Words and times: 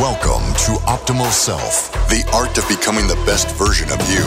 Welcome 0.00 0.42
to 0.54 0.72
Optimal 0.86 1.30
Self, 1.30 1.92
the 2.08 2.28
art 2.34 2.58
of 2.58 2.66
becoming 2.68 3.06
the 3.06 3.14
best 3.24 3.48
version 3.54 3.88
of 3.92 4.00
you. 4.10 4.24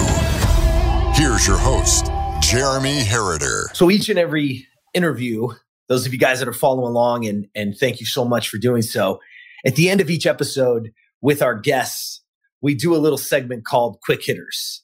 Here's 1.13 1.45
your 1.45 1.57
host, 1.57 2.05
Jeremy 2.39 3.01
Herriter. 3.01 3.75
So 3.75 3.91
each 3.91 4.07
and 4.07 4.17
every 4.17 4.65
interview, 4.93 5.49
those 5.89 6.05
of 6.05 6.13
you 6.13 6.19
guys 6.19 6.39
that 6.39 6.47
are 6.47 6.53
following 6.53 6.87
along, 6.87 7.25
and, 7.25 7.47
and 7.53 7.77
thank 7.77 7.99
you 7.99 8.05
so 8.05 8.23
much 8.23 8.47
for 8.47 8.57
doing 8.57 8.81
so. 8.81 9.19
At 9.65 9.75
the 9.75 9.89
end 9.89 9.99
of 9.99 10.09
each 10.09 10.25
episode 10.25 10.93
with 11.19 11.41
our 11.41 11.53
guests, 11.53 12.21
we 12.61 12.73
do 12.73 12.95
a 12.95 12.97
little 12.97 13.17
segment 13.17 13.65
called 13.65 13.99
Quick 14.01 14.23
Hitters. 14.23 14.83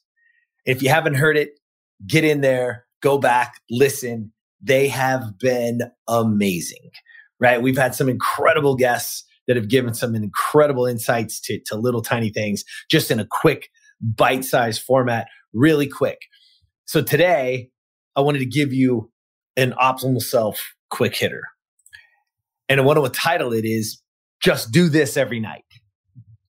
If 0.66 0.82
you 0.82 0.90
haven't 0.90 1.14
heard 1.14 1.38
it, 1.38 1.58
get 2.06 2.24
in 2.24 2.42
there, 2.42 2.84
go 3.00 3.16
back, 3.16 3.54
listen. 3.70 4.34
They 4.60 4.88
have 4.88 5.38
been 5.38 5.80
amazing, 6.08 6.90
right? 7.40 7.62
We've 7.62 7.78
had 7.78 7.94
some 7.94 8.10
incredible 8.10 8.76
guests 8.76 9.24
that 9.46 9.56
have 9.56 9.68
given 9.68 9.94
some 9.94 10.14
incredible 10.14 10.86
insights 10.86 11.40
to, 11.42 11.60
to 11.66 11.76
little 11.76 12.02
tiny 12.02 12.30
things 12.30 12.64
just 12.90 13.10
in 13.10 13.20
a 13.20 13.26
quick 13.30 13.68
bite 14.00 14.44
sized 14.44 14.82
format, 14.82 15.26
really 15.52 15.86
quick. 15.86 16.18
So 16.86 17.02
today 17.02 17.70
I 18.16 18.20
wanted 18.20 18.40
to 18.40 18.46
give 18.46 18.72
you 18.72 19.10
an 19.56 19.72
optimal 19.80 20.22
self 20.22 20.74
quick 20.90 21.16
hitter. 21.16 21.42
And 22.68 22.80
I 22.80 22.84
want 22.84 23.02
to 23.02 23.10
title 23.10 23.52
it 23.52 23.64
is 23.64 24.00
just 24.40 24.72
do 24.72 24.88
this 24.88 25.16
every 25.16 25.40
night. 25.40 25.64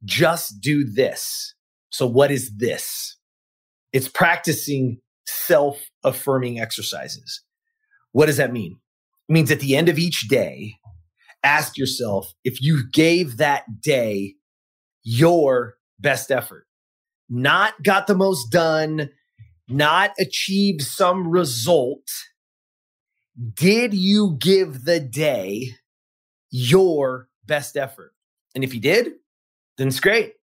Just 0.03 0.61
do 0.61 0.85
this. 0.85 1.55
So 1.89 2.05
what 2.05 2.31
is 2.31 2.55
this? 2.57 3.17
It's 3.91 4.07
practicing 4.07 4.99
self 5.25 5.81
affirming 6.03 6.59
exercises. 6.59 7.41
What 8.11 8.27
does 8.27 8.37
that 8.37 8.53
mean? 8.53 8.79
It 9.29 9.33
means 9.33 9.51
at 9.51 9.59
the 9.59 9.75
end 9.75 9.89
of 9.89 9.97
each 9.97 10.27
day, 10.27 10.75
ask 11.45 11.77
yourself 11.77 12.33
if 12.43 12.61
you 12.61 12.89
gave 12.91 13.37
that 13.37 13.81
day 13.81 14.35
your 15.03 15.75
best 15.99 16.31
effort, 16.31 16.65
not 17.29 17.81
got 17.83 18.07
the 18.07 18.15
most 18.15 18.51
done, 18.51 19.09
not 19.69 20.11
achieved 20.19 20.81
some 20.81 21.29
result. 21.29 22.07
Did 23.53 23.93
you 23.93 24.37
give 24.39 24.85
the 24.85 24.99
day 24.99 25.71
your 26.49 27.29
best 27.45 27.77
effort? 27.77 28.13
And 28.55 28.63
if 28.63 28.73
you 28.73 28.79
did, 28.79 29.11
then 29.77 29.87
it's 29.87 29.99
great. 29.99 30.33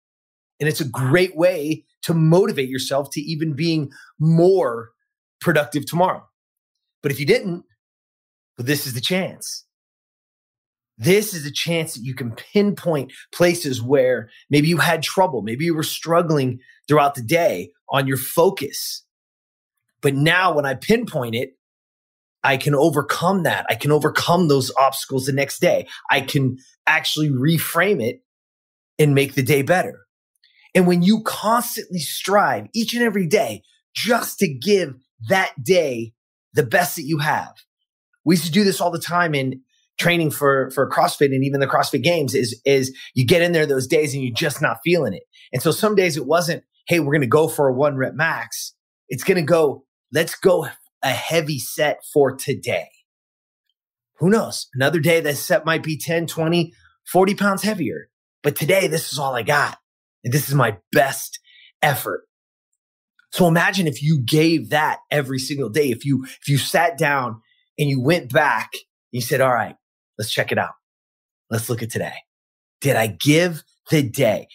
And 0.60 0.68
it's 0.68 0.80
a 0.80 0.88
great 0.88 1.36
way 1.36 1.84
to 2.02 2.14
motivate 2.14 2.68
yourself 2.68 3.10
to 3.12 3.20
even 3.20 3.54
being 3.54 3.90
more 4.20 4.90
productive 5.40 5.86
tomorrow. 5.86 6.28
But 7.02 7.10
if 7.10 7.18
you 7.18 7.26
didn't, 7.26 7.64
well, 8.56 8.66
this 8.66 8.86
is 8.86 8.94
the 8.94 9.00
chance. 9.00 9.64
This 10.98 11.34
is 11.34 11.46
a 11.46 11.50
chance 11.50 11.94
that 11.94 12.04
you 12.04 12.14
can 12.14 12.32
pinpoint 12.32 13.12
places 13.32 13.82
where 13.82 14.28
maybe 14.50 14.68
you 14.68 14.76
had 14.76 15.02
trouble, 15.02 15.42
maybe 15.42 15.64
you 15.64 15.74
were 15.74 15.82
struggling 15.82 16.60
throughout 16.86 17.14
the 17.14 17.22
day 17.22 17.70
on 17.90 18.06
your 18.06 18.18
focus. 18.18 19.04
But 20.00 20.14
now 20.14 20.54
when 20.54 20.66
I 20.66 20.74
pinpoint 20.74 21.34
it, 21.34 21.56
I 22.44 22.56
can 22.56 22.74
overcome 22.74 23.44
that. 23.44 23.66
I 23.70 23.74
can 23.74 23.92
overcome 23.92 24.48
those 24.48 24.72
obstacles 24.76 25.26
the 25.26 25.32
next 25.32 25.60
day. 25.60 25.86
I 26.10 26.20
can 26.20 26.58
actually 26.86 27.30
reframe 27.30 28.02
it 28.02 28.22
and 28.98 29.14
make 29.14 29.34
the 29.34 29.42
day 29.42 29.62
better. 29.62 30.06
And 30.74 30.86
when 30.86 31.02
you 31.02 31.22
constantly 31.22 32.00
strive 32.00 32.66
each 32.74 32.94
and 32.94 33.02
every 33.02 33.26
day 33.26 33.62
just 33.94 34.38
to 34.38 34.48
give 34.48 34.94
that 35.28 35.52
day 35.62 36.14
the 36.54 36.64
best 36.64 36.96
that 36.96 37.04
you 37.04 37.18
have, 37.18 37.54
we 38.24 38.34
used 38.34 38.46
to 38.46 38.52
do 38.52 38.64
this 38.64 38.80
all 38.80 38.90
the 38.90 38.98
time 38.98 39.34
in 39.34 39.60
training 39.98 40.30
for 40.30 40.70
for 40.70 40.88
CrossFit 40.88 41.26
and 41.26 41.44
even 41.44 41.60
the 41.60 41.66
CrossFit 41.66 42.02
Games 42.02 42.34
is 42.34 42.60
is 42.64 42.96
you 43.14 43.26
get 43.26 43.42
in 43.42 43.52
there 43.52 43.66
those 43.66 43.86
days 43.86 44.14
and 44.14 44.22
you're 44.22 44.34
just 44.34 44.62
not 44.62 44.78
feeling 44.84 45.14
it. 45.14 45.22
And 45.52 45.62
so 45.62 45.70
some 45.70 45.94
days 45.94 46.16
it 46.16 46.26
wasn't, 46.26 46.64
hey, 46.86 47.00
we're 47.00 47.12
going 47.12 47.20
to 47.20 47.26
go 47.26 47.48
for 47.48 47.68
a 47.68 47.74
one 47.74 47.96
rep 47.96 48.14
max. 48.14 48.74
It's 49.08 49.24
going 49.24 49.36
to 49.36 49.42
go, 49.42 49.84
let's 50.12 50.34
go 50.34 50.66
a 51.02 51.10
heavy 51.10 51.58
set 51.58 52.00
for 52.12 52.34
today. 52.34 52.88
Who 54.18 54.30
knows? 54.30 54.68
Another 54.74 55.00
day 55.00 55.20
that 55.20 55.36
set 55.36 55.66
might 55.66 55.82
be 55.82 55.98
10, 55.98 56.26
20, 56.26 56.72
40 57.10 57.34
pounds 57.34 57.62
heavier. 57.62 58.08
But 58.42 58.56
today, 58.56 58.86
this 58.86 59.12
is 59.12 59.18
all 59.18 59.34
I 59.34 59.42
got. 59.42 59.78
And 60.24 60.32
this 60.32 60.48
is 60.48 60.54
my 60.54 60.78
best 60.92 61.40
effort. 61.82 62.22
So 63.32 63.48
imagine 63.48 63.86
if 63.86 64.02
you 64.02 64.22
gave 64.24 64.70
that 64.70 65.00
every 65.10 65.38
single 65.38 65.70
day. 65.70 65.90
If 65.90 66.04
you, 66.04 66.24
if 66.24 66.48
you 66.48 66.58
sat 66.58 66.98
down 66.98 67.40
and 67.78 67.88
you 67.88 68.00
went 68.00 68.32
back 68.32 68.70
and 68.74 68.82
you 69.10 69.20
said, 69.20 69.40
all 69.40 69.52
right, 69.52 69.74
Let's 70.18 70.30
check 70.30 70.52
it 70.52 70.58
out. 70.58 70.74
Let's 71.50 71.68
look 71.68 71.82
at 71.82 71.90
today. 71.90 72.14
Did 72.80 72.96
I 72.96 73.06
give 73.06 73.62
the 73.90 74.02
day? 74.02 74.48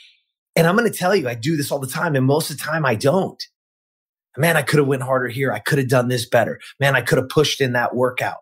And 0.56 0.66
I'm 0.66 0.76
going 0.76 0.92
to 0.92 0.98
tell 0.98 1.16
you, 1.16 1.30
I 1.30 1.36
do 1.36 1.56
this 1.56 1.72
all 1.72 1.80
the 1.80 1.88
time. 1.88 2.16
And 2.16 2.26
most 2.26 2.50
of 2.50 2.58
the 2.58 2.64
time 2.64 2.86
I 2.86 2.96
don't. 2.96 3.42
Man, 4.38 4.56
I 4.58 4.62
could 4.62 4.78
have 4.80 4.88
went 4.88 5.02
harder 5.02 5.30
here. 5.30 5.52
I 5.52 5.60
could 5.60 5.80
have 5.80 5.90
done 5.90 6.10
this 6.10 6.28
better. 6.28 6.60
Man, 6.80 6.96
I 6.96 7.02
could 7.02 7.18
have 7.18 7.30
pushed 7.30 7.60
in 7.60 7.74
that 7.74 7.96
workout. 7.96 8.38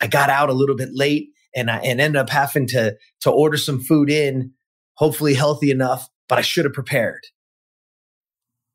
I 0.00 0.06
got 0.06 0.30
out 0.30 0.48
a 0.48 0.52
little 0.52 0.76
bit 0.76 0.90
late 0.92 1.30
and 1.54 1.70
I 1.70 1.78
and 1.78 2.00
ended 2.00 2.20
up 2.20 2.30
having 2.30 2.66
to, 2.68 2.96
to 3.22 3.30
order 3.30 3.56
some 3.56 3.80
food 3.80 4.10
in, 4.10 4.52
hopefully 4.94 5.34
healthy 5.34 5.70
enough, 5.70 6.08
but 6.28 6.38
I 6.38 6.42
should 6.42 6.64
have 6.64 6.74
prepared. 6.74 7.20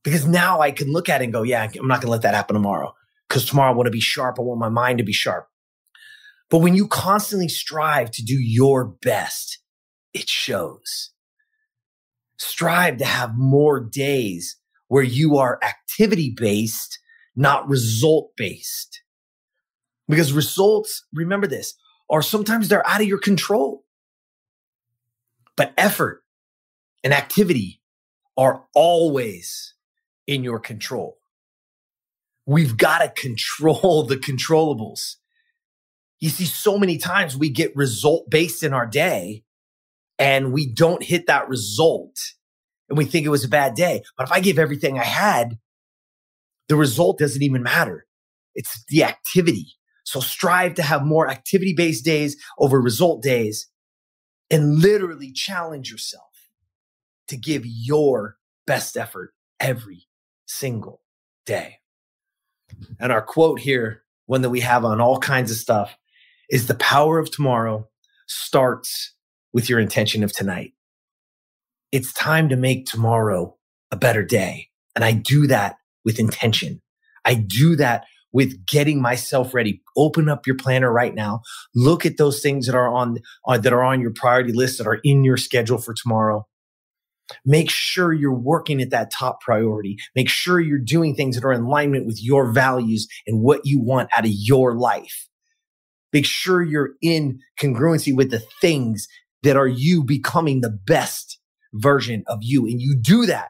Because 0.04 0.26
now 0.26 0.62
I 0.62 0.72
can 0.72 0.92
look 0.92 1.10
at 1.10 1.22
it 1.22 1.26
and 1.26 1.34
go, 1.34 1.44
yeah, 1.44 1.64
I'm 1.64 1.88
not 1.88 2.02
going 2.02 2.08
to 2.08 2.12
let 2.12 2.22
that 2.22 2.36
happen 2.36 2.54
tomorrow. 2.54 2.94
Because 3.28 3.46
tomorrow 3.46 3.72
I 3.72 3.76
want 3.76 3.88
to 3.88 3.92
be 3.92 4.00
sharp. 4.00 4.38
I 4.40 4.42
want 4.42 4.60
my 4.60 4.70
mind 4.70 5.00
to 5.00 5.04
be 5.04 5.14
sharp. 5.14 5.48
But 6.50 6.60
when 6.60 6.76
you 6.76 6.88
constantly 6.88 7.50
strive 7.50 8.12
to 8.12 8.24
do 8.24 8.36
your 8.40 8.86
best, 8.86 9.60
it 10.14 10.30
shows. 10.30 11.12
Strive 12.38 12.98
to 12.98 13.06
have 13.06 13.38
more 13.38 13.80
days 13.80 14.58
where 14.88 15.04
you 15.04 15.38
are 15.38 15.60
activity 15.62 16.34
based, 16.36 17.00
not 17.36 17.68
result 17.68 18.32
based. 18.38 19.02
Because 20.08 20.32
results, 20.32 21.06
remember 21.14 21.48
this, 21.48 21.74
are 22.10 22.22
sometimes 22.22 22.70
they're 22.70 22.88
out 22.88 23.02
of 23.02 23.08
your 23.08 23.20
control. 23.20 23.84
But 25.58 25.74
effort 25.78 26.24
and 27.04 27.14
activity 27.14 27.82
are 28.38 28.64
always 28.74 29.74
in 30.28 30.44
your 30.44 30.60
control. 30.60 31.18
We've 32.46 32.78
got 32.78 33.00
to 33.00 33.22
control 33.22 34.04
the 34.08 34.18
controllables. 34.18 35.16
You 36.20 36.30
see, 36.30 36.46
so 36.46 36.78
many 36.78 36.98
times 36.98 37.38
we 37.38 37.50
get 37.50 37.76
result 37.76 38.30
based 38.30 38.64
in 38.64 38.74
our 38.74 38.88
day 38.88 39.44
and 40.18 40.52
we 40.52 40.72
don't 40.72 41.04
hit 41.04 41.28
that 41.28 41.48
result 41.48 42.18
and 42.90 42.98
we 42.98 43.06
think 43.06 43.26
it 43.26 43.30
was 43.30 43.44
a 43.44 43.50
bad 43.50 43.76
day. 43.76 44.04
But 44.18 44.28
if 44.28 44.32
I 44.32 44.40
give 44.40 44.58
everything 44.58 44.98
I 44.98 45.04
had, 45.04 45.60
the 46.70 46.76
result 46.76 47.20
doesn't 47.20 47.44
even 47.44 47.64
matter. 47.64 48.06
It's 48.56 48.84
the 48.90 49.04
activity. 49.04 49.74
So 50.04 50.20
strive 50.20 50.76
to 50.76 50.84
have 50.84 51.04
more 51.04 51.30
activity 51.30 51.74
based 51.76 52.06
days 52.06 52.38
over 52.58 52.82
result 52.82 53.22
days 53.22 53.68
and 54.50 54.80
literally 54.80 55.32
challenge 55.32 55.92
yourself 55.92 56.24
to 57.28 57.38
give 57.38 57.64
your 57.66 58.38
best 58.66 58.98
effort 58.98 59.34
every 59.60 60.08
single 60.46 61.02
day. 61.46 61.80
And 63.00 63.12
our 63.12 63.22
quote 63.22 63.60
here, 63.60 64.04
one 64.26 64.42
that 64.42 64.50
we 64.50 64.62
have 64.62 64.86
on 64.86 65.02
all 65.02 65.20
kinds 65.20 65.52
of 65.52 65.58
stuff 65.58 65.96
is 66.50 66.68
the 66.68 66.76
power 66.76 67.20
of 67.20 67.32
tomorrow 67.32 67.88
starts 68.28 69.14
with 69.54 69.70
your 69.70 69.80
intention 69.80 70.24
of 70.24 70.34
tonight. 70.34 70.74
It's 71.92 72.14
time 72.14 72.50
to 72.50 72.56
make 72.56 72.86
tomorrow 72.86 73.56
a 73.92 73.96
better 73.96 74.24
day. 74.24 74.70
And 74.96 75.06
I 75.06 75.14
do 75.14 75.48
that 75.48 75.78
with 76.04 76.20
intention. 76.20 76.82
I 77.26 77.36
do 77.36 77.76
that 77.78 78.06
with 78.34 78.66
getting 78.66 79.02
myself 79.02 79.54
ready. 79.54 79.82
Open 79.96 80.30
up 80.30 80.46
your 80.46 80.58
planner 80.58 80.92
right 80.92 81.16
now. 81.16 81.42
Look 81.74 82.06
at 82.06 82.18
those 82.18 82.42
things 82.42 82.66
that 82.68 82.76
are 82.76 82.94
on, 82.94 83.20
uh, 83.48 83.58
that 83.58 83.74
are 83.74 83.84
on 83.84 84.02
your 84.02 84.12
priority 84.14 84.54
list 84.54 84.78
that 84.78 84.88
are 84.88 85.00
in 85.04 85.24
your 85.24 85.38
schedule 85.38 85.78
for 85.78 85.94
tomorrow. 85.94 86.46
Make 87.46 87.70
sure 87.70 88.14
you're 88.14 88.34
working 88.34 88.82
at 88.82 88.90
that 88.92 89.12
top 89.12 89.42
priority. 89.42 89.98
Make 90.16 90.30
sure 90.30 90.60
you're 90.60 90.80
doing 90.80 91.16
things 91.16 91.36
that 91.36 91.46
are 91.46 91.52
in 91.52 91.62
alignment 91.62 92.06
with 92.06 92.24
your 92.24 92.52
values 92.52 93.08
and 93.26 93.42
what 93.42 93.62
you 93.66 93.82
want 93.82 94.10
out 94.16 94.26
of 94.26 94.32
your 94.32 94.76
life. 94.76 95.28
Make 96.14 96.26
sure 96.26 96.62
you're 96.62 96.92
in 97.02 97.40
congruency 97.60 98.16
with 98.16 98.32
the 98.32 98.44
things 98.62 99.08
that 99.44 99.58
are 99.58 99.68
you 99.68 100.04
becoming 100.04 100.62
the 100.62 100.78
best 100.86 101.40
version 101.74 102.24
of 102.28 102.40
you. 102.42 102.66
And 102.66 102.82
you 102.82 102.98
do 103.00 103.26
that 103.26 103.50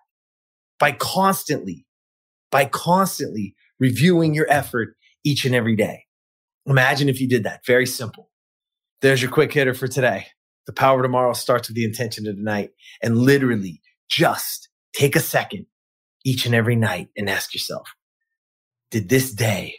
by 0.80 0.92
constantly, 0.92 1.86
by 2.51 2.65
constantly 2.65 3.56
reviewing 3.80 4.33
your 4.33 4.48
effort 4.50 4.95
each 5.24 5.45
and 5.45 5.56
every 5.56 5.75
day. 5.75 6.06
Imagine 6.65 7.09
if 7.09 7.21
you 7.21 7.27
did 7.27 7.44
that. 7.44 7.65
Very 7.65 7.86
simple. 7.86 8.30
There's 9.01 9.21
your 9.21 9.31
quick 9.31 9.53
hitter 9.53 9.74
for 9.74 9.88
today. 9.88 10.27
The 10.65 10.74
power 10.74 11.00
of 11.00 11.06
tomorrow 11.06 11.33
starts 11.33 11.69
with 11.69 11.75
the 11.75 11.86
intention 11.86 12.27
of 12.27 12.36
tonight 12.36 12.71
and 13.01 13.18
literally 13.18 13.81
just 14.10 14.69
take 14.94 15.15
a 15.15 15.21
second 15.21 15.68
each 16.25 16.45
and 16.45 16.53
every 16.53 16.75
night 16.75 17.07
and 17.15 17.30
ask 17.30 17.53
yourself, 17.53 17.88
did 18.92 19.07
this 19.07 19.31
day 19.31 19.75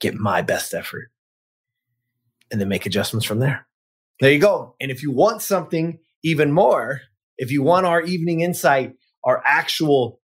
get 0.00 0.14
my 0.14 0.42
best 0.42 0.74
effort? 0.74 1.10
And 2.50 2.60
then 2.60 2.68
make 2.68 2.86
adjustments 2.86 3.26
from 3.26 3.38
there. 3.38 3.66
There 4.20 4.30
you 4.32 4.38
go. 4.38 4.76
And 4.80 4.90
if 4.90 5.02
you 5.02 5.10
want 5.10 5.42
something 5.42 5.98
even 6.22 6.52
more, 6.52 7.00
if 7.36 7.50
you 7.50 7.62
want 7.62 7.86
our 7.86 8.00
evening 8.02 8.40
insight, 8.40 8.94
our 9.24 9.42
actual 9.44 10.20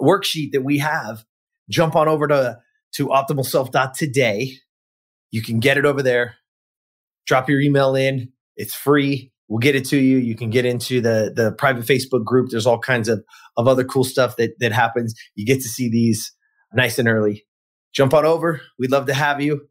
worksheet 0.00 0.52
that 0.52 0.62
we 0.62 0.78
have, 0.78 1.24
jump 1.70 1.96
on 1.96 2.08
over 2.08 2.26
to, 2.28 2.58
to 2.96 3.08
optimalself.today. 3.08 4.52
You 5.30 5.42
can 5.42 5.60
get 5.60 5.78
it 5.78 5.84
over 5.84 6.02
there. 6.02 6.36
Drop 7.26 7.48
your 7.48 7.60
email 7.60 7.94
in. 7.94 8.32
It's 8.56 8.74
free. 8.74 9.32
We'll 9.48 9.58
get 9.58 9.74
it 9.74 9.86
to 9.86 9.96
you. 9.96 10.18
You 10.18 10.36
can 10.36 10.50
get 10.50 10.64
into 10.64 11.00
the, 11.00 11.32
the 11.34 11.52
private 11.52 11.84
Facebook 11.84 12.24
group. 12.24 12.50
There's 12.50 12.66
all 12.66 12.78
kinds 12.78 13.08
of, 13.08 13.24
of 13.56 13.68
other 13.68 13.84
cool 13.84 14.04
stuff 14.04 14.36
that, 14.36 14.54
that 14.60 14.72
happens. 14.72 15.14
You 15.34 15.46
get 15.46 15.62
to 15.62 15.68
see 15.68 15.90
these 15.90 16.32
nice 16.72 16.98
and 16.98 17.08
early. 17.08 17.46
Jump 17.92 18.14
on 18.14 18.24
over. 18.24 18.60
We'd 18.78 18.90
love 18.90 19.06
to 19.06 19.14
have 19.14 19.40
you. 19.40 19.66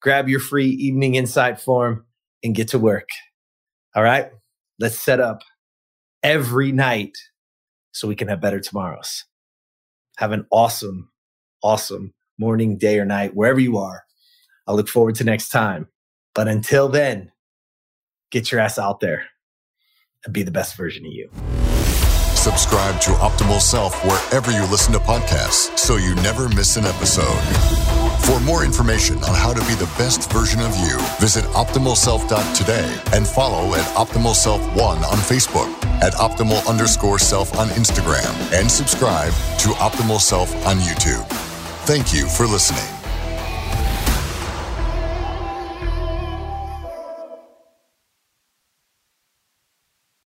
Grab 0.00 0.28
your 0.28 0.40
free 0.40 0.68
evening 0.68 1.14
insight 1.14 1.60
form 1.60 2.04
and 2.42 2.54
get 2.54 2.68
to 2.68 2.78
work. 2.78 3.08
All 3.94 4.02
right. 4.02 4.30
Let's 4.78 4.98
set 4.98 5.20
up 5.20 5.42
every 6.22 6.72
night 6.72 7.16
so 7.92 8.06
we 8.06 8.14
can 8.14 8.28
have 8.28 8.40
better 8.40 8.60
tomorrows. 8.60 9.24
Have 10.18 10.32
an 10.32 10.46
awesome, 10.50 11.10
awesome 11.62 12.12
morning, 12.38 12.76
day, 12.76 12.98
or 12.98 13.04
night, 13.04 13.34
wherever 13.34 13.60
you 13.60 13.78
are. 13.78 14.04
I 14.66 14.72
look 14.72 14.88
forward 14.88 15.14
to 15.16 15.24
next 15.24 15.48
time. 15.48 15.88
But 16.34 16.48
until 16.48 16.88
then, 16.88 17.32
get 18.30 18.52
your 18.52 18.60
ass 18.60 18.78
out 18.78 19.00
there 19.00 19.24
and 20.24 20.34
be 20.34 20.42
the 20.42 20.50
best 20.50 20.76
version 20.76 21.06
of 21.06 21.12
you. 21.12 21.30
Subscribe 22.34 23.00
to 23.00 23.10
Optimal 23.12 23.60
Self 23.60 24.04
wherever 24.04 24.52
you 24.52 24.64
listen 24.70 24.92
to 24.92 24.98
podcasts 24.98 25.76
so 25.78 25.96
you 25.96 26.14
never 26.16 26.48
miss 26.50 26.76
an 26.76 26.84
episode. 26.84 28.05
For 28.26 28.40
more 28.40 28.64
information 28.64 29.22
on 29.22 29.36
how 29.36 29.54
to 29.54 29.60
be 29.68 29.74
the 29.74 29.88
best 29.96 30.32
version 30.32 30.58
of 30.58 30.76
you, 30.78 30.98
visit 31.20 31.44
optimalself.today 31.54 33.00
and 33.12 33.24
follow 33.24 33.74
at 33.76 33.84
optimalself1 33.94 34.76
on 34.76 35.18
Facebook, 35.18 35.72
at 36.02 36.12
Optimal 36.14 36.66
underscore 36.68 37.20
self 37.20 37.56
on 37.56 37.68
Instagram, 37.68 38.34
and 38.52 38.68
subscribe 38.68 39.32
to 39.60 39.68
Optimal 39.78 40.20
Self 40.20 40.52
on 40.66 40.78
YouTube. 40.78 41.24
Thank 41.86 42.12
you 42.12 42.26
for 42.26 42.46
listening. 42.46 42.95